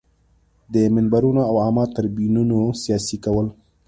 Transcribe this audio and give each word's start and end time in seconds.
د 0.73 0.75
منبرونو 0.95 1.41
او 1.49 1.55
عامه 1.65 1.83
تریبیونونو 1.95 2.59
سیاسي 2.83 3.17
کول. 3.23 3.47